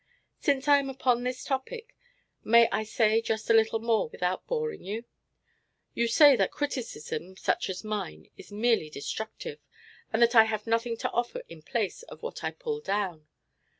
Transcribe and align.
Since 0.39 0.67
I 0.67 0.79
am 0.79 0.89
upon 0.89 1.21
this 1.21 1.43
topic, 1.43 1.95
may 2.43 2.67
I 2.71 2.81
say 2.81 3.21
just 3.21 3.51
a 3.51 3.53
little 3.53 3.77
more 3.77 4.09
without 4.09 4.47
boring 4.47 4.83
you? 4.83 5.03
You 5.93 6.07
say 6.07 6.35
that 6.37 6.49
criticism 6.51 7.37
such 7.37 7.69
as 7.69 7.83
mine 7.83 8.31
is 8.35 8.51
merely 8.51 8.89
destructive, 8.89 9.59
and 10.11 10.19
that 10.23 10.33
I 10.33 10.45
have 10.45 10.65
nothing 10.65 10.97
to 10.97 11.11
offer 11.11 11.43
in 11.47 11.61
place 11.61 12.01
of 12.01 12.23
what 12.23 12.43
I 12.43 12.49
pull 12.49 12.79
down. 12.81 13.27